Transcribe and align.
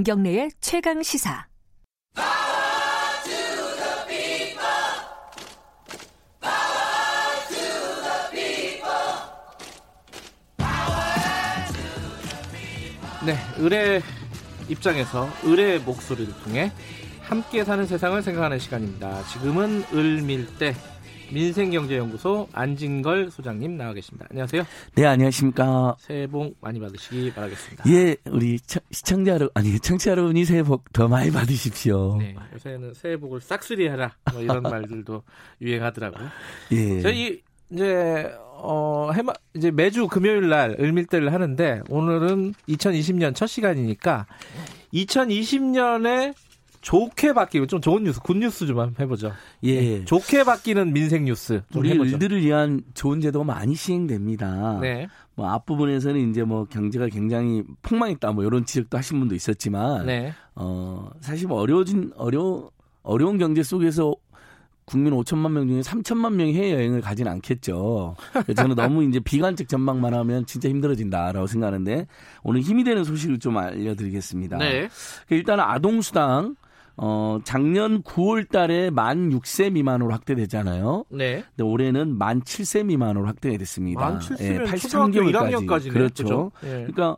김경래의 0.00 0.50
최강 0.62 1.02
시사. 1.02 1.46
네, 13.26 13.36
의뢰 13.58 14.00
입장에서 14.70 15.28
의뢰의 15.42 15.80
목소리를 15.80 16.32
통해 16.44 16.72
함께 17.20 17.62
사는 17.64 17.84
세상을 17.84 18.22
생각하는 18.22 18.58
시간입니다. 18.58 19.22
지금은 19.24 19.84
을밀대 19.92 20.74
민생경제연구소 21.32 22.48
안진걸 22.52 23.30
소장님 23.30 23.76
나와 23.76 23.92
계십니다. 23.92 24.26
안녕하세요. 24.30 24.64
네, 24.94 25.06
안녕하십니까. 25.06 25.96
새해 25.98 26.26
복 26.26 26.56
많이 26.60 26.80
받으시기 26.80 27.32
바라겠습니다. 27.32 27.84
예, 27.90 28.16
우리 28.30 28.58
시청자 28.90 29.32
여러분, 29.32 29.50
아니, 29.54 29.78
청취자 29.78 30.12
여러분이 30.12 30.44
새해 30.44 30.62
복 30.62 30.84
더 30.92 31.06
많이 31.08 31.30
받으십시오. 31.30 32.16
네, 32.18 32.34
요새는 32.54 32.94
새해 32.94 33.16
복을 33.16 33.40
싹쓸이해라. 33.40 34.12
뭐 34.32 34.42
이런 34.42 34.62
말들도 34.62 35.22
유행하더라고요. 35.60 36.28
예. 36.72 37.00
저희 37.00 37.42
이제 37.70 38.32
어 38.62 39.10
해마 39.14 39.32
이제 39.54 39.70
매주 39.70 40.08
금요일 40.08 40.48
날 40.48 40.76
을밀대를 40.80 41.32
하는데 41.32 41.80
오늘은 41.88 42.54
2020년 42.68 43.34
첫 43.34 43.46
시간이니까 43.46 44.26
2020년에 44.92 46.34
좋게 46.80 47.34
바뀌고 47.34 47.66
좀 47.66 47.80
좋은 47.80 48.04
뉴스, 48.04 48.20
good 48.20 48.36
news 48.36 48.66
좀 48.66 48.94
해보죠. 48.98 49.32
예. 49.64 49.80
네, 49.80 50.04
좋게 50.04 50.44
바뀌는 50.44 50.92
민생 50.92 51.24
뉴스. 51.24 51.62
우리 51.74 51.90
해보죠. 51.90 52.14
을들을 52.14 52.40
위한 52.42 52.82
좋은 52.94 53.20
제도가 53.20 53.44
많이 53.44 53.74
시행됩니다. 53.74 54.78
네. 54.80 55.08
뭐 55.34 55.48
앞부분에서는 55.50 56.30
이제 56.30 56.42
뭐 56.42 56.64
경제가 56.64 57.08
굉장히 57.08 57.62
폭망했다 57.82 58.32
뭐 58.32 58.44
이런 58.44 58.64
지적도 58.64 58.96
하신 58.96 59.20
분도 59.20 59.34
있었지만, 59.34 60.06
네. 60.06 60.32
어 60.54 61.10
사실 61.20 61.48
뭐 61.48 61.60
어려워진 61.60 62.12
어려 62.16 62.70
어려운 63.02 63.38
경제 63.38 63.62
속에서 63.62 64.14
국민 64.86 65.14
5천만 65.14 65.52
명 65.52 65.68
중에 65.68 65.80
3천만 65.82 66.34
명이 66.34 66.54
해외여행을 66.54 67.00
가진 67.00 67.28
않겠죠. 67.28 68.16
저는 68.56 68.74
너무 68.74 69.04
이제 69.08 69.20
비관적 69.20 69.68
전망만 69.68 70.14
하면 70.14 70.46
진짜 70.46 70.68
힘들어진다라고 70.68 71.46
생각하는데 71.46 72.08
오늘 72.42 72.60
힘이 72.60 72.82
되는 72.82 73.04
소식을 73.04 73.38
좀 73.38 73.56
알려드리겠습니다. 73.56 74.58
네. 74.58 74.88
일단 75.28 75.60
아동수당 75.60 76.56
어, 77.02 77.38
작년 77.44 78.02
9월 78.02 78.46
달에 78.46 78.90
만 78.90 79.30
6세 79.30 79.72
미만으로 79.72 80.12
확대됐잖아요. 80.12 81.06
네. 81.08 81.42
근데 81.56 81.62
올해는 81.62 82.18
만 82.18 82.42
7세 82.42 82.84
미만으로 82.84 83.26
확대가 83.26 83.56
됐습니다. 83.56 84.00
만 84.00 84.18
7세면 84.18 84.40
예, 84.40 84.58
83개월까지. 84.58 85.90
그렇죠. 85.90 86.52
네. 86.60 86.70
그러니까 86.70 87.16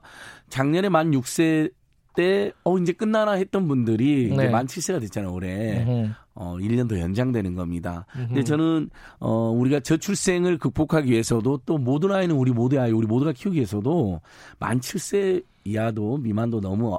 작년에 0.48 0.88
만 0.88 1.10
6세 1.10 1.72
때, 2.14 2.52
어, 2.62 2.78
이제 2.78 2.92
끝나나 2.92 3.32
했던 3.32 3.66
분들이 3.66 4.28
네. 4.28 4.34
이제 4.34 4.48
만 4.50 4.66
7세가 4.66 5.00
됐잖아요, 5.00 5.32
올해. 5.32 5.82
으흠. 5.82 6.14
어, 6.34 6.56
1년 6.58 6.88
더 6.88 7.00
연장되는 7.00 7.56
겁니다. 7.56 8.06
으흠. 8.14 8.26
근데 8.28 8.44
저는, 8.44 8.88
어, 9.18 9.50
우리가 9.50 9.80
저출생을 9.80 10.58
극복하기 10.58 11.10
위해서도 11.10 11.62
또 11.66 11.78
모든 11.78 12.12
아이는 12.12 12.36
우리 12.36 12.52
모두의 12.52 12.82
아이, 12.82 12.92
우리 12.92 13.08
모두가 13.08 13.32
키우기 13.32 13.56
위해서도 13.56 14.20
만 14.60 14.78
7세 14.78 15.42
이하도 15.64 16.18
미만도 16.18 16.60
너무 16.60 16.98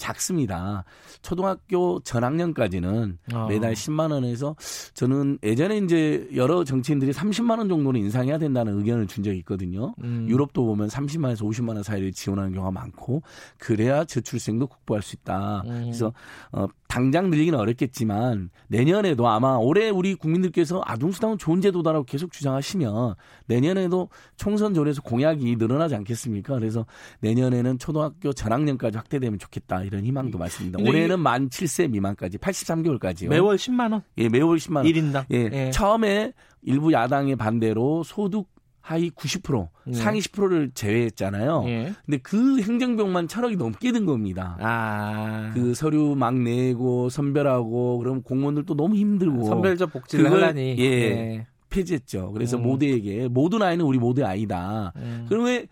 작습니다. 0.00 0.84
초등학교 1.22 2.00
전학년까지는 2.00 3.18
어. 3.34 3.46
매달 3.46 3.74
10만 3.74 4.10
원에서 4.10 4.56
저는 4.94 5.38
예전에 5.42 5.78
이제 5.78 6.26
여러 6.34 6.64
정치인들이 6.64 7.12
30만 7.12 7.58
원 7.58 7.68
정도는 7.68 8.00
인상해야 8.00 8.38
된다는 8.38 8.78
의견을 8.78 9.06
준 9.06 9.22
적이 9.22 9.38
있거든요. 9.38 9.94
음. 10.02 10.26
유럽도 10.28 10.64
보면 10.64 10.88
30만에서 10.88 11.42
50만 11.42 11.74
원 11.74 11.82
사이를 11.82 12.12
지원하는 12.12 12.52
경우가 12.52 12.72
많고 12.72 13.22
그래야 13.58 14.04
저출생도 14.04 14.66
극복할 14.66 15.02
수 15.02 15.14
있다. 15.16 15.62
음. 15.66 15.82
그래서 15.82 16.12
어, 16.50 16.66
당장 16.90 17.30
늘리기는 17.30 17.56
어렵겠지만 17.56 18.50
내년에도 18.66 19.28
아마 19.28 19.54
올해 19.54 19.90
우리 19.90 20.16
국민들께서 20.16 20.82
아동수당은 20.84 21.38
좋은 21.38 21.60
제도다라고 21.60 22.04
계속 22.04 22.32
주장하시면 22.32 23.14
내년에도 23.46 24.08
총선 24.36 24.74
조례에서 24.74 25.00
공약이 25.00 25.54
늘어나지 25.54 25.94
않겠습니까? 25.94 26.58
그래서 26.58 26.86
내년에는 27.20 27.78
초등학교 27.78 28.32
전학년까지 28.32 28.96
확대되면 28.96 29.38
좋겠다 29.38 29.84
이런 29.84 30.04
희망도 30.04 30.36
많습니다. 30.36 30.80
올해는 30.82 31.20
만 31.20 31.48
7세 31.48 31.88
미만까지 31.88 32.38
83개월까지요. 32.38 33.28
매월 33.28 33.54
10만 33.54 33.92
원? 33.92 34.02
예, 34.18 34.28
매월 34.28 34.56
10만 34.58 34.78
원. 34.78 34.86
1인당. 34.86 35.26
예. 35.30 35.48
예. 35.52 35.70
처음에 35.70 36.32
일부 36.62 36.92
야당의 36.92 37.36
반대로 37.36 38.02
소득 38.02 38.48
하위 38.90 39.10
90% 39.10 39.68
네. 39.86 39.92
상위 39.94 40.18
10%를 40.18 40.72
제외했잖아요. 40.74 41.62
네. 41.62 41.92
근데 42.04 42.18
그 42.18 42.60
행정병만 42.60 43.28
천억이 43.28 43.54
넘게 43.54 43.92
든 43.92 44.04
겁니다. 44.04 44.56
아. 44.60 45.52
그 45.54 45.74
서류 45.74 46.16
막 46.16 46.34
내고 46.34 47.08
선별하고 47.08 47.98
그럼 47.98 48.22
공무원들도 48.22 48.74
너무 48.74 48.96
힘들고 48.96 49.44
선별적 49.44 49.92
복지를 49.92 50.28
하려니 50.32 50.76
예. 50.78 50.88
네. 50.88 51.46
폐지했죠. 51.68 52.32
그래서 52.32 52.56
음. 52.56 52.64
모두에게 52.64 53.28
모든 53.28 53.62
아이는 53.62 53.84
우리 53.84 53.96
모두의 53.98 54.26
아이다. 54.26 54.92
음. 54.96 55.26
그럼 55.28 55.44
왜 55.44 55.68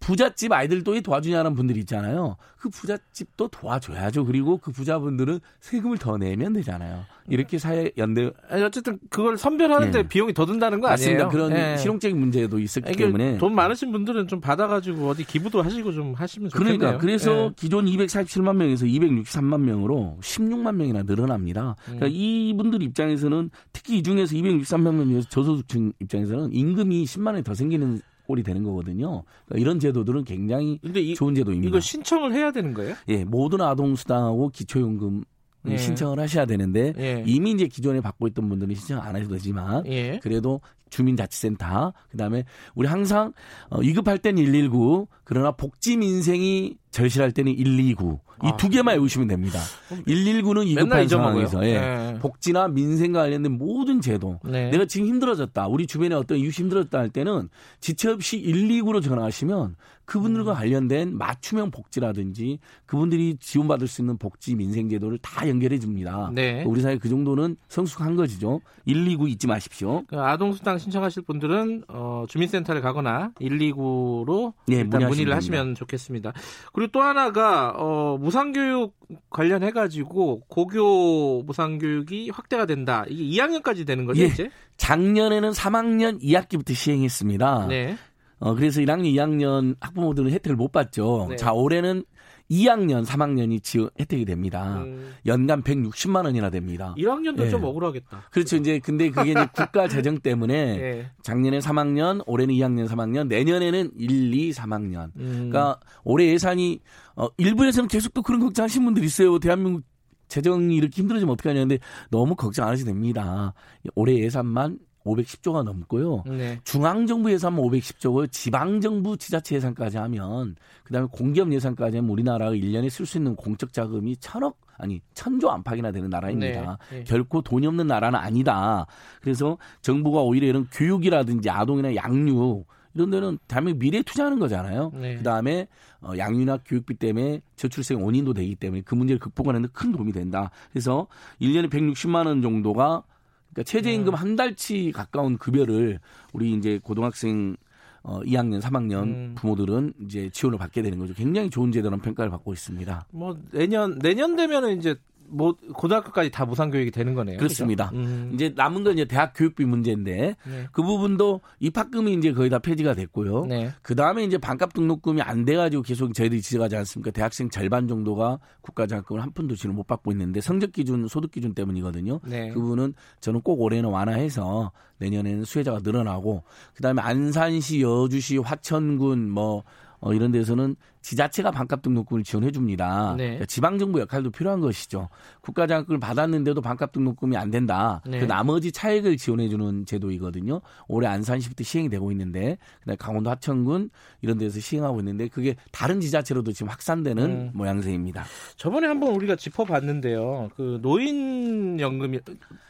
부잣집 0.00 0.50
아이들도 0.50 1.00
도와주냐는 1.02 1.54
분들이 1.54 1.80
있잖아요. 1.80 2.36
그 2.56 2.68
부잣집도 2.70 3.48
도와줘야죠. 3.48 4.24
그리고 4.24 4.56
그 4.56 4.72
부자분들은 4.72 5.40
세금을 5.60 5.98
더 5.98 6.16
내면 6.16 6.54
되잖아요. 6.54 7.04
이렇게 7.28 7.58
사회 7.58 7.92
연대 7.96 8.30
아니 8.48 8.62
어쨌든 8.62 8.98
그걸 9.08 9.36
선별하는데 9.36 10.02
네. 10.02 10.08
비용이 10.08 10.34
더 10.34 10.46
든다는 10.46 10.80
거 10.80 10.88
맞습니다. 10.88 11.26
아니에요? 11.26 11.28
그런 11.28 11.52
네. 11.52 11.76
실용적인 11.76 12.18
문제도 12.18 12.58
있었기 12.58 12.92
때문에 12.92 13.38
돈 13.38 13.54
많으신 13.54 13.92
분들은 13.92 14.26
좀 14.26 14.40
받아가지고 14.40 15.08
어디 15.08 15.24
기부도 15.24 15.62
하시고 15.62 15.92
좀 15.92 16.14
하시면 16.14 16.48
좋겠네요. 16.50 16.78
그러니까 16.78 17.00
그래서 17.00 17.30
네. 17.30 17.50
기존 17.56 17.84
247만 17.84 18.56
명에서 18.56 18.86
263만 18.86 19.60
명으로 19.60 20.18
16만 20.20 20.74
명이나 20.74 21.02
늘어납니다. 21.02 21.76
그러니까 21.84 22.06
음. 22.06 22.12
이분들 22.12 22.82
입장에서는 22.82 23.50
특히 23.72 23.98
이 23.98 24.02
중에서 24.02 24.34
263만 24.34 24.94
명에서 24.94 25.28
저소득층 25.28 25.92
입장에서는 26.00 26.52
임금이 26.52 27.04
10만 27.04 27.26
원이 27.26 27.44
더 27.44 27.54
생기는 27.54 28.00
꼴이 28.30 28.44
되는 28.44 28.62
거거든요. 28.62 29.24
그러니까 29.46 29.60
이런 29.60 29.80
제도들은 29.80 30.24
굉장히 30.24 30.78
이, 30.82 31.14
좋은 31.14 31.34
제도입니다. 31.34 31.68
이거 31.68 31.80
신청을 31.80 32.32
해야 32.32 32.52
되는 32.52 32.74
거예요? 32.74 32.94
예, 33.08 33.24
모든 33.24 33.60
아동 33.60 33.96
수당하고 33.96 34.50
기초연금 34.50 35.24
예. 35.66 35.76
신청을 35.76 36.20
하셔야 36.20 36.46
되는데 36.46 36.92
예. 36.96 37.24
이미 37.26 37.50
이제 37.50 37.66
기존에 37.66 38.00
받고 38.00 38.28
있던 38.28 38.48
분들은 38.48 38.74
신청 38.76 39.02
안 39.02 39.16
해도 39.16 39.28
되지만 39.28 39.84
예. 39.86 40.20
그래도 40.22 40.60
주민자치센터 40.90 41.92
그다음에 42.10 42.44
우리 42.74 42.86
항상 42.86 43.32
어, 43.68 43.80
위급할 43.80 44.18
때는 44.18 44.44
119 44.44 45.08
그러나 45.24 45.50
복지 45.50 45.96
민생이 45.96 46.76
절실할 46.90 47.32
때는 47.32 47.54
129 47.56 48.20
이두 48.42 48.66
아, 48.66 48.70
개만 48.70 48.94
외우시면 48.94 49.28
됩니다. 49.28 49.60
119는 49.90 50.66
위급한 50.66 51.06
상황에서 51.06 51.64
예. 51.66 51.78
네. 51.78 52.18
복지나 52.20 52.68
민생과 52.68 53.20
관련된 53.20 53.52
모든 53.52 54.00
제도. 54.00 54.40
네. 54.44 54.70
내가 54.70 54.86
지금 54.86 55.06
힘들어졌다. 55.08 55.66
우리 55.66 55.86
주변에 55.86 56.14
어떤 56.14 56.38
이웃이 56.38 56.52
힘들었다 56.52 56.98
할 56.98 57.10
때는 57.10 57.48
지체 57.80 58.08
없이 58.08 58.42
129로 58.42 59.02
전화하시면 59.02 59.76
그분들과 60.10 60.52
음. 60.52 60.56
관련된 60.56 61.16
맞춤형 61.16 61.70
복지라든지 61.70 62.58
그분들이 62.84 63.36
지원받을 63.38 63.86
수 63.86 64.02
있는 64.02 64.18
복지 64.18 64.56
민생 64.56 64.88
제도를 64.88 65.18
다 65.18 65.48
연결해 65.48 65.78
줍니다. 65.78 66.32
네. 66.34 66.64
우리 66.64 66.80
사회 66.80 66.98
그 66.98 67.08
정도는 67.08 67.56
성숙한 67.68 68.16
거지죠. 68.16 68.60
129 68.86 69.28
잊지 69.28 69.46
마십시오. 69.46 70.02
그 70.08 70.18
아동 70.20 70.52
수당 70.52 70.78
신청하실 70.78 71.22
분들은 71.22 71.84
어, 71.88 72.24
주민센터를 72.28 72.80
가거나 72.80 73.30
129로 73.40 74.52
네, 74.66 74.78
일단 74.78 75.06
문의를 75.06 75.32
하시면 75.36 75.76
좋겠습니다. 75.76 76.32
그리고 76.80 76.92
또 76.92 77.02
하나가 77.02 77.74
어, 77.76 78.16
무상교육 78.18 78.94
관련해 79.28 79.70
가지고 79.70 80.40
고교 80.48 81.42
무상교육이 81.42 82.30
확대가 82.30 82.64
된다. 82.64 83.04
이게 83.06 83.36
2학년까지 83.36 83.86
되는 83.86 84.06
거죠, 84.06 84.22
예. 84.22 84.28
이제? 84.28 84.48
작년에는 84.78 85.50
3학년 85.50 86.22
2학기부터 86.22 86.74
시행했습니다. 86.74 87.66
네. 87.68 87.98
어, 88.38 88.54
그래서 88.54 88.80
1학년, 88.80 89.12
2학년 89.12 89.76
학부모들은 89.78 90.30
혜택을 90.30 90.56
못 90.56 90.72
받죠. 90.72 91.26
네. 91.28 91.36
자, 91.36 91.52
올해는 91.52 92.02
2학년, 92.50 93.04
3학년이 93.04 93.62
지원 93.62 93.90
혜택이 93.98 94.24
됩니다. 94.24 94.82
음. 94.82 95.12
연간 95.26 95.62
160만 95.62 96.24
원이나 96.24 96.50
됩니다. 96.50 96.94
1학년도 96.98 97.36
네. 97.36 97.50
좀 97.50 97.64
억울하겠다. 97.64 98.28
그렇죠. 98.30 98.56
이제 98.56 98.80
근데 98.80 99.10
그게 99.10 99.30
이제 99.30 99.46
국가 99.54 99.86
재정 99.86 100.18
때문에 100.18 100.76
네. 100.76 101.10
작년에 101.22 101.60
3학년, 101.60 102.22
올해는 102.26 102.54
2학년, 102.54 102.88
3학년, 102.88 103.28
내년에는 103.28 103.92
1, 103.96 104.34
2, 104.34 104.50
3학년. 104.50 105.10
음. 105.16 105.50
그러니까 105.50 105.78
올해 106.04 106.26
예산이 106.26 106.80
어 107.16 107.28
일부에서는 107.36 107.88
계속 107.88 108.12
또 108.14 108.22
그런 108.22 108.40
걱정하시는 108.40 108.84
분들이 108.84 109.06
있어요. 109.06 109.38
대한민국 109.38 109.84
재정이 110.28 110.74
이렇게 110.76 111.02
힘들어지면 111.02 111.32
어떡하냐 111.34 111.60
는데 111.60 111.78
너무 112.10 112.34
걱정 112.36 112.66
안 112.66 112.72
하셔도 112.72 112.90
됩니다. 112.90 113.52
올해 113.94 114.16
예산만 114.18 114.78
510조가 115.04 115.62
넘고요. 115.64 116.24
네. 116.26 116.60
중앙정부 116.64 117.32
예산만 117.32 117.64
510조고 117.64 118.30
지방정부 118.30 119.16
지자체 119.16 119.56
예산까지 119.56 119.96
하면 119.98 120.56
그다음에 120.84 121.08
공기업 121.10 121.52
예산까지 121.52 121.96
하면 121.98 122.10
우리나라가 122.10 122.52
1년에 122.52 122.90
쓸 122.90 123.06
수 123.06 123.18
있는 123.18 123.34
공적 123.36 123.72
자금이 123.72 124.16
천억 124.18 124.58
아니 124.76 125.00
천조 125.14 125.50
안팎이나 125.50 125.92
되는 125.92 126.08
나라입니다. 126.10 126.78
네. 126.90 126.98
네. 126.98 127.04
결코 127.04 127.42
돈이 127.42 127.66
없는 127.66 127.86
나라는 127.86 128.18
아니다. 128.18 128.86
그래서 129.20 129.58
정부가 129.82 130.20
오히려 130.22 130.46
이런 130.46 130.66
교육이라든지 130.72 131.50
아동이나 131.50 131.94
양육 131.96 132.66
이런 132.94 133.10
데는 133.10 133.38
대한민국 133.46 133.78
미래에 133.84 134.02
투자하는 134.02 134.38
거잖아요. 134.38 134.90
네. 134.94 135.16
그다음에 135.16 135.68
어, 136.00 136.12
양육이나 136.16 136.58
교육비 136.64 136.94
때문에 136.94 137.40
저출생 137.56 138.02
원인도 138.04 138.32
되기 138.34 138.56
때문에 138.56 138.82
그 138.82 138.94
문제를 138.94 139.18
극복하는 139.20 139.62
데 139.62 139.68
큰 139.72 139.92
도움이 139.92 140.12
된다. 140.12 140.50
그래서 140.72 141.06
1년에 141.40 141.70
160만 141.70 142.26
원 142.26 142.42
정도가 142.42 143.04
그러니까 143.52 143.62
최저임금 143.64 144.12
음. 144.12 144.14
한 144.14 144.36
달치 144.36 144.92
가까운 144.92 145.38
급여를 145.38 146.00
우리 146.32 146.52
이제 146.52 146.80
고등학생 146.82 147.56
어 148.02 148.20
2학년, 148.22 148.62
3학년 148.62 149.02
음. 149.02 149.34
부모들은 149.36 149.92
이제 150.06 150.30
지원을 150.32 150.58
받게 150.58 150.80
되는 150.80 150.98
거죠. 150.98 151.12
굉장히 151.12 151.50
좋은 151.50 151.70
제도라는 151.70 152.00
평가를 152.02 152.30
받고 152.30 152.52
있습니다. 152.52 153.06
뭐 153.10 153.38
내년 153.52 153.98
내년 153.98 154.36
되면은 154.36 154.78
이제 154.78 154.94
뭐 155.30 155.54
고등학교까지 155.74 156.30
다 156.30 156.44
무상 156.44 156.70
교육이 156.70 156.90
되는 156.90 157.14
거네요. 157.14 157.38
그렇습니다. 157.38 157.90
음. 157.94 158.30
이제 158.34 158.52
남은 158.54 158.84
건 158.84 158.94
이제 158.94 159.04
대학 159.04 159.32
교육비 159.34 159.64
문제인데 159.64 160.36
네. 160.46 160.68
그 160.72 160.82
부분도 160.82 161.40
입학금이 161.60 162.14
이제 162.14 162.32
거의 162.32 162.50
다 162.50 162.58
폐지가 162.58 162.94
됐고요. 162.94 163.46
네. 163.46 163.70
그 163.82 163.94
다음에 163.94 164.24
이제 164.24 164.38
반값 164.38 164.72
등록금이 164.72 165.22
안 165.22 165.44
돼가지고 165.44 165.82
계속 165.82 166.12
저희들이 166.12 166.42
지적하지 166.42 166.76
않습니까? 166.76 167.10
대학생 167.10 167.48
절반 167.48 167.88
정도가 167.88 168.38
국가장학금을 168.62 169.22
한 169.22 169.32
푼도 169.32 169.54
지금 169.56 169.76
못 169.76 169.86
받고 169.86 170.12
있는데 170.12 170.40
성적 170.40 170.72
기준, 170.72 171.06
소득 171.08 171.30
기준 171.30 171.54
때문이거든요. 171.54 172.20
네. 172.24 172.50
그 172.50 172.60
부분은 172.60 172.94
저는 173.20 173.40
꼭 173.42 173.60
올해는 173.60 173.88
완화해서 173.90 174.72
내년에는 174.98 175.44
수혜자가 175.44 175.80
늘어나고 175.82 176.42
그 176.74 176.82
다음에 176.82 177.00
안산시, 177.02 177.80
여주시, 177.80 178.38
화천군 178.38 179.30
뭐 179.30 179.64
어, 180.00 180.14
이런 180.14 180.32
데서는 180.32 180.76
지자체가 181.02 181.50
반값 181.50 181.82
등록금을 181.82 182.24
지원해 182.24 182.50
줍니다. 182.50 183.14
네. 183.16 183.24
그러니까 183.24 183.46
지방 183.46 183.78
정부 183.78 184.00
역할도 184.00 184.30
필요한 184.30 184.60
것이죠. 184.60 185.08
국가 185.40 185.66
장학금을 185.66 185.98
받았는데도 185.98 186.60
반값 186.60 186.92
등록금이 186.92 187.36
안 187.36 187.50
된다. 187.50 188.02
네. 188.06 188.20
그 188.20 188.24
나머지 188.24 188.70
차액을 188.72 189.16
지원해 189.16 189.48
주는 189.48 189.86
제도이거든요. 189.86 190.60
올해 190.88 191.08
안산시부터 191.08 191.64
시행이 191.64 191.88
되고 191.88 192.10
있는데 192.12 192.58
그다음에 192.80 192.96
강원도 192.96 193.30
하천군 193.30 193.90
이런 194.20 194.38
데서 194.38 194.60
시행하고 194.60 195.00
있는데 195.00 195.28
그게 195.28 195.56
다른 195.72 196.00
지자체로도 196.00 196.52
지금 196.52 196.68
확산되는 196.68 197.24
음. 197.24 197.50
모양새입니다. 197.54 198.24
저번에 198.56 198.86
한번 198.86 199.14
우리가 199.14 199.36
짚어봤는데요. 199.36 200.50
그 200.54 200.78
노인 200.82 201.80
연금이 201.80 202.20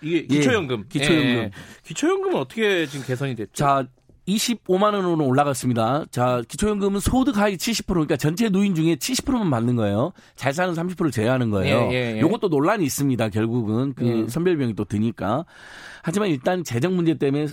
이게 0.02 0.16
예, 0.18 0.26
기초연금, 0.26 0.80
예, 0.80 0.88
기초연금, 0.88 1.28
예. 1.28 1.50
기초연금은 1.84 2.36
어떻게 2.36 2.86
지금 2.86 3.04
개선이 3.06 3.34
됐죠? 3.34 3.52
자 3.52 3.86
25만 4.28 4.94
원으로 4.94 5.24
올라갔습니다. 5.26 6.04
자, 6.10 6.42
기초연금은 6.48 7.00
소득 7.00 7.36
하위 7.36 7.56
70% 7.56 7.86
그러니까 7.86 8.16
전체 8.16 8.48
노인 8.48 8.74
중에 8.74 8.96
70%만 8.96 9.50
받는 9.50 9.76
거예요. 9.76 10.12
잘 10.36 10.52
사는 10.52 10.72
30%를 10.74 11.10
제외하는 11.10 11.50
거예요. 11.50 11.88
예, 11.90 11.94
예, 11.94 12.16
예. 12.16 12.20
요것도 12.20 12.48
논란이 12.48 12.84
있습니다. 12.84 13.28
결국은 13.30 13.94
그 13.94 14.06
예. 14.06 14.28
선별병이 14.28 14.74
또 14.74 14.84
드니까. 14.84 15.44
하지만 16.02 16.28
일단 16.28 16.64
재정 16.64 16.96
문제 16.96 17.14
때문에 17.14 17.48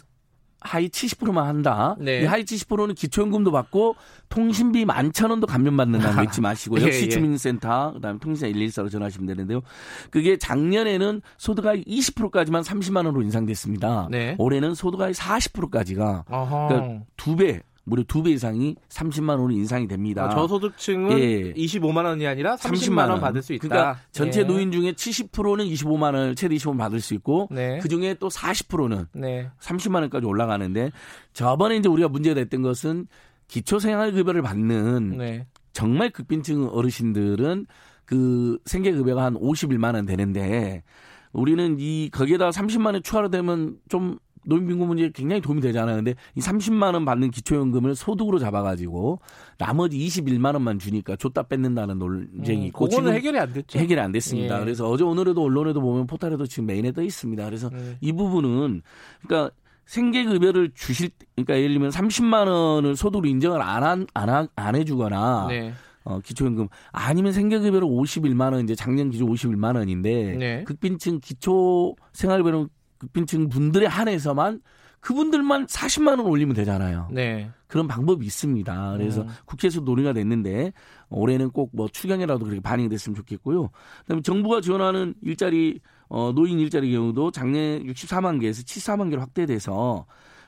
하위 0.59 0.89
70%만 0.89 1.47
한다. 1.47 1.95
네. 1.99 2.21
이 2.21 2.25
하위 2.25 2.43
70%는 2.43 2.95
기초연금도 2.95 3.51
받고 3.51 3.95
통신비 4.29 4.85
만천 4.85 5.29
원도 5.29 5.47
감면받는다는 5.47 6.15
거 6.15 6.23
잊지 6.25 6.41
마시고 6.41 6.81
역시 6.81 7.01
예, 7.01 7.05
예. 7.05 7.09
주민센터 7.09 7.93
그다음에 7.93 8.19
통신사 8.19 8.47
114로 8.47 8.91
전화하시면 8.91 9.27
되는데요. 9.27 9.61
그게 10.09 10.37
작년에는 10.37 11.21
소득하위 11.37 11.83
20%까지만 11.85 12.63
30만 12.63 12.97
원으로 12.97 13.21
인상됐습니다. 13.21 14.07
네. 14.11 14.35
올해는 14.37 14.73
소득하위 14.75 15.13
40%까지가 15.13 16.25
그러니까 16.27 17.03
두 17.15 17.35
배. 17.35 17.61
무려 17.87 18.03
두 18.03 18.21
배 18.21 18.31
이상이 18.31 18.75
30만 18.89 19.29
원으로 19.29 19.51
인상이 19.51 19.87
됩니다. 19.87 20.25
아, 20.25 20.29
저소득층은 20.29 21.17
예. 21.19 21.53
25만 21.53 22.03
원이 22.03 22.27
아니라 22.27 22.57
30만, 22.57 22.73
30만 22.73 23.09
원 23.09 23.21
받을 23.21 23.41
수 23.41 23.53
있다. 23.53 23.65
그러니까 23.65 23.99
전체 24.11 24.41
예. 24.41 24.43
노인 24.43 24.73
중에 24.73 24.91
70%는 24.91 25.65
25만 25.65 26.01
원을 26.13 26.35
최대 26.35 26.55
25만 26.55 26.67
원 26.67 26.77
받을 26.77 26.99
수 26.99 27.13
있고 27.13 27.47
네. 27.49 27.79
그 27.79 27.87
중에 27.87 28.15
또 28.15 28.27
40%는 28.27 29.05
네. 29.13 29.49
30만 29.61 30.01
원까지 30.01 30.25
올라가는데 30.25 30.91
저번에 31.31 31.77
이제 31.77 31.87
우리가 31.87 32.09
문제가 32.09 32.35
됐던 32.35 32.61
것은 32.61 33.07
기초생활급여를 33.47 34.41
받는 34.41 35.17
네. 35.17 35.47
정말 35.71 36.09
극빈층 36.09 36.67
어르신들은 36.69 37.67
그 38.03 38.57
생계급여가 38.65 39.23
한 39.23 39.35
51만 39.35 39.95
원 39.95 40.05
되는데 40.05 40.83
우리는 41.31 41.77
이 41.79 42.09
거기에다 42.11 42.49
30만 42.49 42.93
원 42.93 43.01
추가로 43.03 43.29
되면 43.29 43.77
좀 43.87 44.17
노인빈부 44.47 44.85
문제에 44.85 45.11
굉장히 45.13 45.41
도움이 45.41 45.61
되잖아요. 45.61 45.97
근데 45.97 46.15
이 46.35 46.39
30만 46.39 46.93
원 46.93 47.05
받는 47.05 47.31
기초연금을 47.31 47.95
소득으로 47.95 48.39
잡아가지고 48.39 49.19
나머지 49.57 49.97
21만 49.97 50.53
원만 50.53 50.79
주니까 50.79 51.15
줬다 51.17 51.43
뺏는다는 51.43 51.99
논쟁이 51.99 52.61
음, 52.61 52.67
있고 52.67 52.87
그거는 52.87 53.13
해결이 53.13 53.37
안 53.37 53.53
됐죠. 53.53 53.77
해결이 53.77 53.99
안 53.99 54.11
됐습니다. 54.13 54.55
예. 54.55 54.63
그래서 54.63 54.89
어제 54.89 55.03
오늘에도 55.03 55.43
언론에도 55.43 55.81
보면 55.81 56.07
포탈에도 56.07 56.45
지금 56.47 56.65
메인에 56.65 56.93
떠 56.93 57.01
있습니다. 57.01 57.43
그래서 57.45 57.69
예. 57.73 57.97
이 57.99 58.13
부분은 58.13 58.81
그러니까 59.21 59.53
생계급여를 59.85 60.71
주실 60.73 61.09
그러니까 61.35 61.57
예를 61.57 61.73
들면 61.73 61.89
30만 61.91 62.47
원을 62.47 62.95
소득으로 62.95 63.27
인정을 63.27 63.61
안안안 63.61 64.75
해주거나 64.75 65.47
네. 65.49 65.73
어, 66.03 66.19
기초연금 66.19 66.69
아니면 66.91 67.33
생계급여를 67.33 67.85
51만 67.85 68.53
원 68.53 68.63
이제 68.63 68.75
작년 68.75 69.09
기준 69.09 69.27
51만 69.27 69.75
원인데 69.75 70.35
네. 70.37 70.63
극빈층 70.63 71.19
기초 71.19 71.95
생활비는 72.13 72.69
극빈층 72.97 73.49
분들에 73.49 73.85
한해서만 73.85 74.61
그분들만 74.99 75.67
40만 75.67 76.07
원 76.17 76.21
올리면 76.21 76.55
되잖아요. 76.55 77.07
네. 77.11 77.49
그런 77.67 77.87
방법이 77.87 78.25
있습니다. 78.25 78.93
그래서 78.97 79.21
음. 79.21 79.27
국회에서 79.45 79.81
논의가 79.81 80.11
됐는데 80.13 80.73
올해는 81.09 81.51
꼭 81.51 81.69
뭐 81.73 81.87
추경이라도 81.87 82.45
그렇게 82.45 82.61
반영이 82.61 82.89
됐으면 82.89 83.15
좋겠고요. 83.15 83.69
그다음에 84.01 84.21
정부가 84.21 84.61
지원하는 84.61 85.13
일자리 85.21 85.79
어 86.09 86.31
노인 86.33 86.59
일자리 86.59 86.91
경우도 86.91 87.31
작년 87.31 87.83
64만 87.85 88.39
개에서 88.41 88.63
74만 88.63 89.09
개로 89.09 89.21
확대돼서 89.21 90.05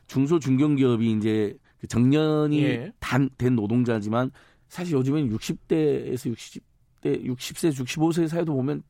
중소 0.08 0.40
중견 0.40 0.78
기업이 0.78 1.12
이제 1.12 1.56
그 1.80 1.88
정년이 1.88 2.64
예. 2.64 2.92
단 3.00 3.30
된 3.38 3.56
노동자지만 3.56 4.32
사실 4.68 4.94
요즘엔 4.96 5.30
60대에서 5.30 6.34
60대 6.34 7.26
60세 7.26 7.72
65세 7.72 8.28
사이도 8.28 8.54
보면 8.54 8.82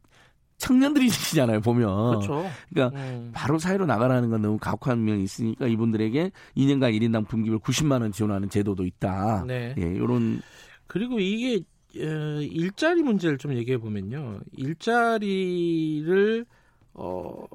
청년들이시잖아요 0.69 1.61
보면. 1.61 2.09
그렇죠. 2.09 2.49
그러니까 2.69 2.99
음. 2.99 3.31
바로 3.33 3.57
사회로 3.57 3.85
나가라는 3.85 4.29
건 4.29 4.41
너무 4.41 4.57
가혹한 4.59 5.03
면이 5.03 5.23
있으니까 5.23 5.67
이분들에게 5.67 6.31
2년간 6.55 6.95
1인당 6.99 7.27
분기별 7.27 7.59
90만 7.59 8.01
원 8.01 8.11
지원하는 8.11 8.49
제도도 8.49 8.85
있다. 8.85 9.45
네. 9.47 9.73
예, 9.77 9.97
요런 9.97 10.41
그리고 10.87 11.19
이게 11.19 11.63
어, 11.97 12.41
일자리 12.41 13.01
문제를 13.01 13.37
좀 13.39 13.53
얘기해 13.55 13.79
보면요. 13.79 14.41
일자리를 14.55 16.45
어 16.93 17.45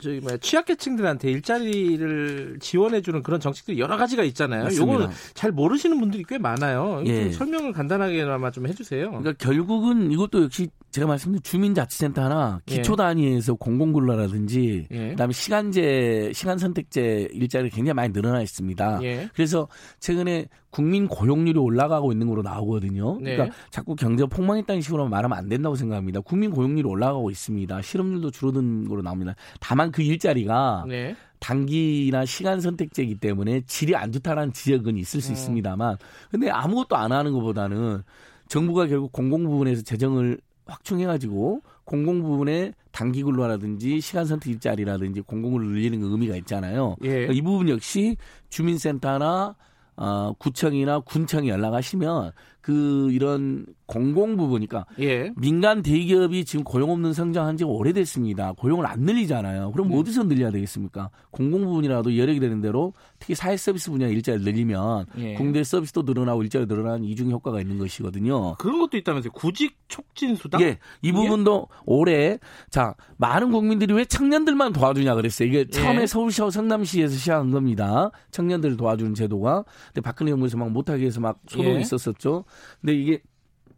저기 0.00 0.20
뭐야 0.20 0.36
취약계층들한테 0.36 1.30
일자리를 1.30 2.58
지원해주는 2.60 3.22
그런 3.22 3.40
정책들이 3.40 3.78
여러 3.78 3.96
가지가 3.96 4.22
있잖아요. 4.24 4.68
요거는 4.76 5.08
잘 5.34 5.50
모르시는 5.50 5.98
분들이 5.98 6.24
꽤 6.28 6.38
많아요. 6.38 7.02
예. 7.06 7.32
설명을 7.32 7.72
간단하게나마 7.72 8.50
좀 8.50 8.66
해주세요. 8.66 9.08
그러니까 9.08 9.32
결국은 9.38 10.12
이것도 10.12 10.44
역시 10.44 10.68
제가 10.94 11.08
말씀드린 11.08 11.42
주민자치센터 11.42 12.22
하나 12.22 12.60
기초 12.66 12.92
예. 12.92 12.96
단위에서 12.96 13.54
공공근로라든지 13.54 14.86
예. 14.92 15.08
그다음에 15.08 15.32
시간제 15.32 16.30
시간 16.32 16.56
선택제 16.56 17.30
일자리가 17.32 17.74
굉장히 17.74 17.94
많이 17.94 18.12
늘어나 18.12 18.40
있습니다. 18.40 19.00
예. 19.02 19.28
그래서 19.34 19.66
최근에 19.98 20.46
국민 20.70 21.08
고용률이 21.08 21.58
올라가고 21.58 22.12
있는 22.12 22.28
걸로 22.28 22.42
나오거든요. 22.42 23.18
네. 23.20 23.34
그러니까 23.34 23.56
자꾸 23.70 23.96
경제가 23.96 24.28
폭망했다는 24.28 24.82
식으로 24.82 25.08
말하면 25.08 25.36
안 25.36 25.48
된다고 25.48 25.74
생각합니다. 25.74 26.20
국민 26.20 26.52
고용률이 26.52 26.86
올라가고 26.86 27.28
있습니다. 27.28 27.82
실업률도 27.82 28.30
줄어든 28.30 28.88
걸로 28.88 29.02
나옵니다. 29.02 29.34
다만 29.58 29.90
그 29.90 30.02
일자리가 30.02 30.84
네. 30.86 31.16
단기나 31.40 32.24
시간 32.24 32.60
선택제이기 32.60 33.16
때문에 33.16 33.62
질이 33.66 33.96
안 33.96 34.12
좋다라는 34.12 34.52
지적은 34.52 34.96
있을 34.98 35.20
수 35.20 35.30
음. 35.30 35.32
있습니다만 35.32 35.96
근데 36.30 36.50
아무것도 36.50 36.96
안 36.96 37.10
하는 37.10 37.32
것보다는 37.32 38.04
정부가 38.46 38.86
결국 38.86 39.10
공공 39.10 39.42
부분에서 39.42 39.82
재정을 39.82 40.38
확충해가지고 40.66 41.62
공공 41.84 42.22
부분에 42.22 42.72
단기 42.92 43.22
근로라든지 43.22 44.00
시간 44.00 44.24
선택 44.24 44.50
일자리라든지 44.50 45.20
공공을 45.20 45.66
늘리는 45.66 46.02
의미가 46.02 46.36
있잖아요. 46.36 46.96
예. 47.02 47.08
그러니까 47.08 47.32
이 47.34 47.42
부분 47.42 47.68
역시 47.68 48.16
주민센터나 48.48 49.54
어, 49.96 50.32
구청이나 50.38 51.00
군청에 51.00 51.48
연락하시면 51.48 52.32
그 52.64 53.10
이런 53.12 53.66
공공 53.84 54.38
부분이니까 54.38 54.86
예. 55.00 55.30
민간 55.36 55.82
대기업이 55.82 56.46
지금 56.46 56.64
고용 56.64 56.92
없는 56.92 57.12
성장한 57.12 57.58
지가 57.58 57.68
오래됐습니다. 57.68 58.54
고용을 58.54 58.86
안 58.86 59.00
늘리잖아요. 59.00 59.72
그럼 59.72 59.92
음. 59.92 59.98
어디서 59.98 60.24
늘려야 60.24 60.50
되겠습니까? 60.50 61.10
공공 61.30 61.66
부분이라도 61.66 62.16
여력이 62.16 62.40
되는 62.40 62.62
대로 62.62 62.94
특히 63.18 63.34
사회 63.34 63.58
서비스 63.58 63.90
분야 63.90 64.06
일자리 64.06 64.42
늘리면 64.42 65.04
예. 65.18 65.34
공대 65.34 65.62
서비스도 65.62 66.04
늘어나고 66.04 66.42
일자리 66.42 66.64
늘어나는 66.64 67.04
이중 67.04 67.30
효과가 67.30 67.60
있는 67.60 67.76
것이거든요. 67.76 68.54
그런 68.54 68.78
것도 68.78 68.96
있다면서요. 68.96 69.32
구직 69.32 69.76
촉진 69.88 70.34
수당? 70.34 70.62
예. 70.62 70.78
이 71.02 71.12
부분도 71.12 71.68
올해 71.84 72.38
자 72.70 72.94
많은 73.18 73.52
국민들이 73.52 73.92
왜 73.92 74.06
청년들만 74.06 74.72
도와주냐 74.72 75.14
그랬어요. 75.16 75.48
이게 75.48 75.58
예. 75.58 75.64
처음에 75.66 76.06
서울시와 76.06 76.48
성남시에서 76.48 77.14
시작한 77.14 77.50
겁니다. 77.50 78.10
청년들을 78.30 78.78
도와주는 78.78 79.12
제도가. 79.12 79.64
근데 79.88 80.00
박근혜 80.00 80.30
정부에서 80.30 80.56
막 80.56 80.70
못하게 80.70 81.04
해서 81.04 81.20
막 81.20 81.38
소동이 81.46 81.74
예. 81.74 81.80
있었었죠. 81.80 82.44
근데 82.80 82.94
이게 82.94 83.20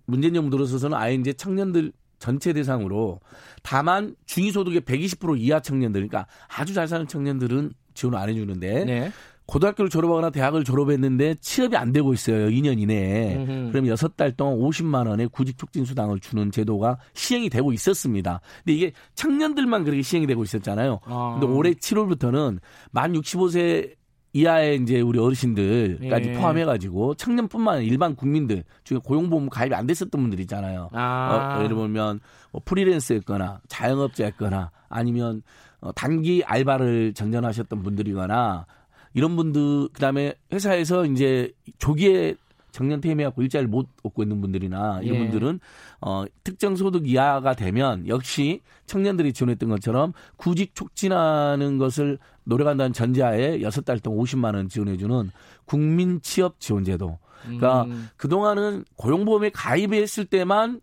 문재인 0.07 0.35
정부 0.35 0.51
들어서서는 0.51 0.97
아예 0.97 1.15
이제 1.15 1.33
청년들 1.33 1.93
전체 2.19 2.53
대상으로 2.53 3.21
다만 3.63 4.17
중위소득의 4.27 4.83
120% 4.83 5.39
이하 5.39 5.61
청년들, 5.61 6.09
그러니까 6.09 6.27
아주 6.49 6.73
잘 6.73 6.89
사는 6.89 7.07
청년들은 7.07 7.73
지원 7.95 8.15
안 8.15 8.29
해주는데 8.29 8.85
네. 8.85 9.13
고등학교를 9.47 9.91
졸업하거나 9.91 10.31
대학을 10.31 10.65
졸업했는데 10.65 11.37
취업이 11.41 11.77
안 11.77 11.93
되고 11.93 12.13
있어요. 12.13 12.49
2년 12.49 12.81
이내에. 12.81 13.37
음흠. 13.37 13.73
그럼 13.73 13.85
6달 13.87 14.37
동안 14.37 14.59
50만 14.59 15.09
원의 15.09 15.29
구직 15.29 15.57
촉진 15.57 15.85
수당을 15.85 16.19
주는 16.19 16.51
제도가 16.51 16.99
시행이 17.15 17.49
되고 17.49 17.73
있었습니다. 17.73 18.41
근데 18.65 18.75
이게 18.75 18.93
청년들만 19.15 19.85
그렇게 19.85 20.03
시행이 20.03 20.27
되고 20.27 20.43
있었잖아요. 20.43 21.01
아. 21.05 21.39
근데 21.39 21.53
올해 21.53 21.73
7월부터는 21.73 22.59
만 22.91 23.13
65세 23.13 23.95
이하의 24.37 24.83
이제 24.83 25.01
우리 25.01 25.19
어르신들까지 25.19 26.29
예. 26.29 26.33
포함해가지고 26.35 27.15
청년뿐만 27.15 27.77
아니라 27.77 27.91
일반 27.91 28.15
국민들 28.15 28.65
중에 28.85 28.99
고용보험 29.03 29.49
가입이 29.49 29.75
안 29.75 29.87
됐었던 29.87 30.21
분들 30.21 30.41
있잖아요. 30.41 30.91
아. 30.93 31.57
어, 31.57 31.65
예를 31.65 31.75
들면 31.75 32.21
뭐 32.53 32.61
프리랜서였거나 32.65 33.61
자영업자였거나 33.69 34.71
아니면 34.91 35.43
어, 35.81 35.91
단기 35.93 36.43
알바를 36.45 37.15
전전하셨던 37.15 37.83
분들이거나 37.83 38.67
이런 39.15 39.37
분들 39.37 39.89
그다음에 39.95 40.35
회사에서 40.53 41.07
이제 41.07 41.51
조기에 41.79 42.35
정년 42.73 43.01
퇴임해갖고 43.01 43.41
일자리를 43.41 43.71
못 43.71 43.89
얻고 44.03 44.23
있는 44.23 44.43
분들이나 44.43 45.01
이런 45.03 45.17
예. 45.17 45.19
분들은 45.21 45.61
어 46.03 46.27
특정 46.45 46.77
소득 46.77 47.09
이하가 47.09 47.55
되면 47.55 48.07
역시 48.07 48.61
청년들이 48.85 49.33
지원했던 49.33 49.71
것처럼 49.71 50.13
구직 50.37 50.75
촉진하는 50.75 51.79
것을 51.79 52.19
노력한다는 52.47 52.93
전제하에 52.93 53.61
여섯 53.61 53.85
달 53.85 53.99
동안 54.01 54.21
50만 54.25 54.55
원 54.55 54.69
지원해주는 54.69 55.31
국민 55.67 56.21
취업 56.23 56.59
지원제도. 56.61 57.19
그러니까 57.43 57.83
음. 57.85 58.09
그 58.17 58.29
동안은 58.29 58.85
고용보험에 58.97 59.51
가입했을 59.51 60.25
때만 60.25 60.81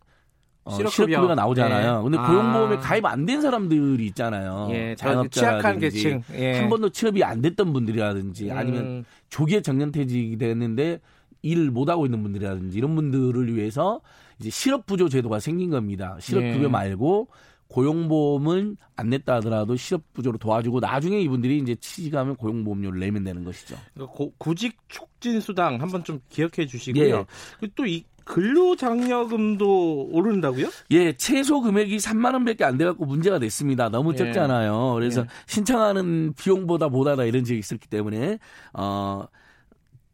어, 0.65 0.75
실업급여가 0.75 1.36
나오잖아요. 1.36 1.98
네. 1.98 2.03
근데 2.03 2.17
아. 2.17 2.27
고용보험에 2.27 2.77
가입 2.77 3.05
안 3.05 3.25
된 3.25 3.41
사람들이 3.41 4.05
있잖아요. 4.08 4.70
예, 4.72 4.96
취약한 5.29 5.77
계층. 5.79 6.22
예. 6.36 6.60
한 6.60 6.70
번도 6.70 6.89
취업이 6.89 7.22
안 7.24 7.41
됐던 7.41 7.74
분들이라든지 7.74 8.51
아니면 8.51 8.86
음. 8.86 9.05
조기에 9.29 9.62
정년퇴직이 9.62 10.38
됐는데 10.38 11.00
일을 11.41 11.72
못 11.72 11.89
하고 11.89 12.05
있는 12.05 12.24
분들이라든지 12.24 12.77
이런 12.77 12.96
분들을 12.96 13.53
위해서 13.55 14.00
이제 14.39 14.50
실업부조 14.50 15.10
제도가 15.10 15.39
생긴 15.41 15.70
겁니다. 15.70 16.17
실업급여 16.22 16.63
예. 16.63 16.67
말고 16.67 17.27
고용보험을 17.74 18.77
안 18.96 19.10
냈다 19.10 19.36
하더라도 19.36 19.75
실업부조로 19.75 20.38
도와주고 20.38 20.80
나중에 20.80 21.20
이분들이 21.22 21.58
이제 21.58 21.74
취직하면 21.75 22.36
고용보험료를 22.36 23.00
내면 23.00 23.24
되는 23.24 23.44
것이죠. 23.44 23.75
그러니까 23.96 24.15
고, 24.15 24.32
구직 24.38 24.77
촉진 24.88 25.39
수당 25.39 25.82
한번 25.82 26.03
좀 26.03 26.20
기억해 26.30 26.68
주시고요. 26.68 27.25
예. 27.63 27.68
또이 27.75 28.03
근로장려금도 28.25 30.10
오른다고요? 30.12 30.68
예, 30.92 31.13
최소 31.13 31.62
금액이 31.62 31.98
3만 31.98 32.34
원밖에 32.34 32.63
안 32.63 32.77
돼갖고 32.77 33.06
문제가 33.06 33.39
됐습니다. 33.39 33.89
너무 33.89 34.13
예. 34.13 34.18
적잖아요. 34.18 34.94
그래서 34.94 35.22
예. 35.22 35.25
신청하는 35.48 36.34
비용보다 36.38 36.89
못하다 36.89 37.24
이런 37.24 37.44
적이 37.44 37.60
있었기 37.60 37.89
때문에 37.89 38.38
어 38.74 39.25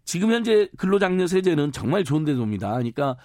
지금 0.05 0.31
현재 0.31 0.69
근로장려 0.77 1.27
세제는 1.27 1.73
정말 1.73 2.05
좋은 2.05 2.25
제도입니다. 2.25 2.69
그러니까 2.69 3.17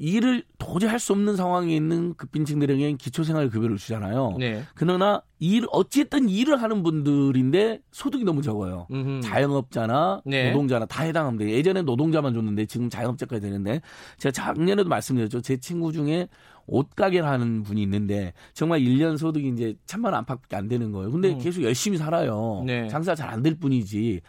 일을 0.00 0.42
도저히 0.58 0.88
할 0.90 0.98
수 0.98 1.12
없는 1.12 1.36
상황에 1.36 1.76
있는 1.76 2.14
급빈층들에게 2.14 2.94
기초생활급여를 2.94 3.76
주잖아요. 3.76 4.36
네. 4.38 4.62
그러나 4.74 5.22
일 5.38 5.66
어쨌든 5.72 6.28
일을 6.28 6.60
하는 6.62 6.82
분들인데 6.82 7.80
소득이 7.92 8.24
너무 8.24 8.40
적어요. 8.40 8.86
음흠. 8.90 9.20
자영업자나 9.20 10.22
네. 10.24 10.50
노동자나 10.50 10.86
다 10.86 11.04
돼요. 11.38 11.50
예전에 11.50 11.82
노동자만 11.82 12.32
줬는데 12.32 12.64
지금 12.66 12.88
자영업자까지 12.88 13.42
되는데 13.42 13.82
제가 14.16 14.32
작년에도 14.32 14.88
말씀드렸죠. 14.88 15.42
제 15.42 15.58
친구 15.58 15.92
중에 15.92 16.28
옷가게를 16.66 17.26
하는 17.28 17.62
분이 17.62 17.82
있는데 17.82 18.32
정말 18.54 18.80
1년 18.80 19.18
소득이 19.18 19.48
이제 19.48 19.74
천만 19.86 20.12
원 20.12 20.20
안팎밖에 20.20 20.56
안 20.56 20.68
되는 20.68 20.92
거예요. 20.92 21.10
근데 21.10 21.32
음. 21.32 21.38
계속 21.38 21.62
열심히 21.62 21.98
살아요. 21.98 22.62
네. 22.66 22.88
장사 22.88 23.14
잘 23.14 23.28
안 23.30 23.42
될 23.42 23.54
뿐이지. 23.58 24.20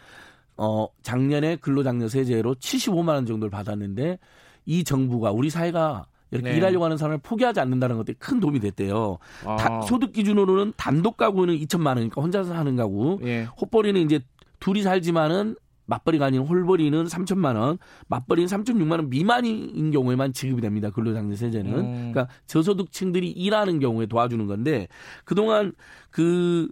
어, 0.58 0.86
작년에 1.02 1.56
근로장려 1.56 2.08
세제로 2.08 2.54
75만 2.56 3.08
원 3.08 3.26
정도를 3.26 3.50
받았는데 3.50 4.18
이 4.64 4.84
정부가 4.84 5.32
우리 5.32 5.50
사회가 5.50 6.06
이렇게 6.30 6.50
네. 6.50 6.56
일하려고 6.56 6.84
하는 6.84 6.96
사람을 6.96 7.18
포기하지 7.18 7.60
않는다는 7.60 7.96
것들이 7.98 8.16
큰 8.18 8.40
도움이 8.40 8.60
됐대요. 8.60 9.18
아. 9.44 9.56
다, 9.56 9.82
소득 9.82 10.12
기준으로는 10.12 10.72
단독 10.76 11.16
가구는 11.16 11.56
2천만 11.58 11.88
원이니까 11.88 12.22
혼자서 12.22 12.54
사는 12.54 12.74
가구. 12.74 13.18
예. 13.22 13.42
홑벌이는 13.60 14.00
이제 14.02 14.20
둘이 14.58 14.82
살지만은 14.82 15.56
맞벌이가 15.86 16.26
아닌 16.26 16.40
홑벌이는 16.42 17.04
3천만 17.04 17.56
원, 17.56 17.76
맞벌이는 18.08 18.48
3.6만 18.48 18.92
원 18.92 19.10
미만인 19.10 19.90
경우에만 19.90 20.32
지급이 20.32 20.62
됩니다. 20.62 20.90
근로장려 20.90 21.36
세제는. 21.36 21.74
음. 21.74 21.92
그러니까 22.12 22.28
저소득층들이 22.46 23.30
일하는 23.30 23.78
경우에 23.78 24.06
도와주는 24.06 24.46
건데 24.46 24.88
그동안 25.24 25.72
그 26.10 26.68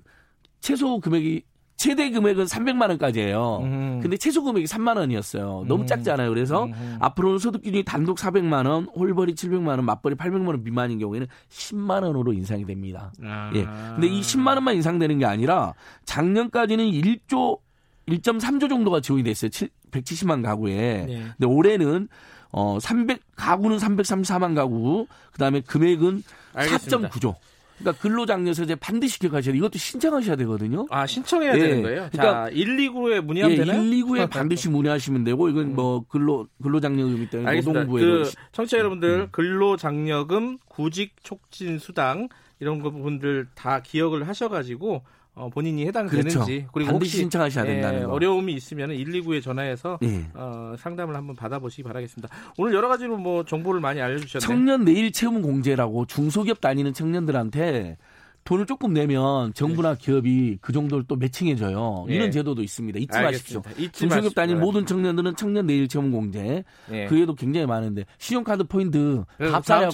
최소 0.60 1.00
금액이 1.00 1.42
최대 1.80 2.10
금액은 2.10 2.44
300만 2.44 2.90
원까지예요. 2.90 3.60
음. 3.62 4.00
근데 4.02 4.18
최소 4.18 4.44
금액이 4.44 4.66
3만 4.66 4.98
원이었어요. 4.98 5.64
너무 5.66 5.84
음. 5.84 5.86
작잖아요. 5.86 6.28
그래서 6.28 6.64
음. 6.66 6.98
앞으로는 7.00 7.38
소득 7.38 7.62
기준이 7.62 7.84
단독 7.84 8.18
400만 8.18 8.66
원, 8.68 8.84
홑벌이 8.94 9.34
700만 9.34 9.68
원, 9.68 9.86
맞벌이 9.86 10.14
800만 10.16 10.48
원 10.48 10.62
미만인 10.62 10.98
경우에는 10.98 11.26
10만 11.48 12.02
원으로 12.02 12.34
인상이 12.34 12.66
됩니다. 12.66 13.10
아. 13.24 13.50
예. 13.54 13.64
근데 13.64 14.08
이 14.08 14.20
10만 14.20 14.56
원만 14.56 14.74
인상되는 14.74 15.20
게 15.20 15.24
아니라 15.24 15.72
작년까지는 16.04 16.84
1조 16.84 17.60
1.3조 18.08 18.68
정도가 18.68 19.00
지원이 19.00 19.24
됐어요. 19.24 19.48
7, 19.48 19.70
170만 19.90 20.42
가구에. 20.42 21.06
네. 21.08 21.24
근데 21.38 21.46
올해는 21.46 22.08
어 22.52 22.78
300 22.78 23.20
가구는 23.36 23.78
334만 23.78 24.54
가구. 24.54 25.06
그다음에 25.32 25.62
금액은 25.62 26.24
알겠습니다. 26.52 27.08
4.9조. 27.08 27.36
그러니까 27.80 28.02
근로장려세제 28.02 28.76
반드시 28.76 29.18
기억하셔야 29.18 29.52
돼요. 29.52 29.60
이것도 29.60 29.78
신청하셔야 29.78 30.36
되거든요. 30.36 30.86
아, 30.90 31.06
신청해야 31.06 31.54
예. 31.54 31.58
되는 31.58 31.82
거예요? 31.82 32.08
그러니까 32.12 32.50
자, 32.50 32.54
129에 32.54 33.20
문의하면 33.20 33.56
예, 33.56 33.64
되나요? 33.64 33.80
129에 33.82 34.28
반드시 34.30 34.68
문의하시면 34.68 35.24
되고 35.24 35.48
이건 35.48 35.74
뭐 35.74 36.04
근로 36.08 36.46
근로장려금이 36.62 37.30
때문에 37.30 37.60
노동부에 37.60 38.02
그 38.02 38.30
청취자 38.52 38.78
여러분들 38.78 39.08
음. 39.08 39.28
근로장려금 39.32 40.58
구직 40.68 41.14
촉진 41.22 41.78
수당 41.78 42.28
이런 42.60 42.82
부분들 42.82 43.48
다 43.54 43.80
기억을 43.80 44.28
하셔 44.28 44.48
가지고 44.48 45.02
어, 45.34 45.48
본인이 45.48 45.86
해당되는지 45.86 46.38
그렇죠. 46.38 46.68
그리고 46.72 46.92
혹시 46.92 47.18
신청하셔야 47.18 47.64
된다는 47.64 48.00
예, 48.00 48.04
거. 48.04 48.12
어려움이 48.12 48.52
있으면 48.54 48.90
129에 48.90 49.42
전화해서 49.42 49.98
예. 50.02 50.26
어, 50.34 50.74
상담을 50.78 51.14
한번 51.14 51.36
받아보시기 51.36 51.82
바라겠습니다. 51.84 52.28
오늘 52.58 52.74
여러 52.74 52.88
가지로 52.88 53.16
뭐 53.16 53.44
정보를 53.44 53.80
많이 53.80 54.00
알려주셨네요. 54.00 54.46
청년 54.46 54.84
내일 54.84 55.12
채용 55.12 55.40
공제라고 55.40 56.06
중소기업 56.06 56.60
다니는 56.60 56.92
청년들한테 56.92 57.96
돈을 58.44 58.66
조금 58.66 58.92
내면 58.92 59.52
정부나 59.54 59.94
네. 59.94 59.98
기업이 60.00 60.58
그 60.60 60.72
정도를 60.72 61.04
또 61.06 61.14
매칭해줘요. 61.16 62.06
네. 62.08 62.14
이런 62.14 62.30
제도도 62.30 62.62
있습니다. 62.62 62.98
잊지 62.98 63.16
알겠습니다. 63.16 63.68
마십시오. 63.68 63.84
잊지 63.84 64.00
중소기업 64.00 64.34
다니는 64.34 64.60
모든 64.60 64.86
청년들은 64.86 65.36
청년 65.36 65.66
내일 65.66 65.86
체험 65.88 66.10
공제. 66.10 66.64
네. 66.88 67.06
그 67.06 67.16
외에도 67.16 67.34
굉장히 67.34 67.66
많은데 67.66 68.04
신용카드 68.18 68.64
포인트 68.64 69.24
밥 69.52 69.64
사려고 69.64 69.90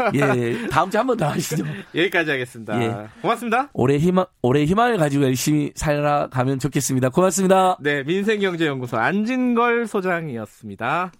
예, 0.14 0.68
다음 0.68 0.90
주에 0.90 0.98
한 0.98 1.06
번 1.06 1.16
더 1.16 1.26
하시죠. 1.28 1.64
여기까지 1.94 2.30
하겠습니다. 2.30 2.82
예. 2.82 3.06
고맙습니다. 3.20 3.68
올해 3.74 3.98
희망 3.98 4.24
올해 4.42 4.64
희망을 4.64 4.96
가지고 4.96 5.24
열심히 5.24 5.72
살아가면 5.74 6.58
좋겠습니다. 6.58 7.10
고맙습니다. 7.10 7.76
네, 7.80 8.02
민생경제연구소 8.04 8.96
안진걸 8.96 9.86
소장이었습니다. 9.86 11.12